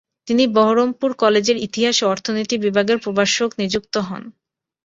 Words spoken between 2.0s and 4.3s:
ও অর্থনীতি বিভাগের প্রভাষক নিযুক্ত হন।